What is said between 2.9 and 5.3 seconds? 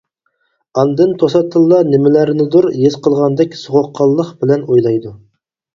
قىلغاندەك سوغۇققانلىق بىلەن ئويلايدۇ.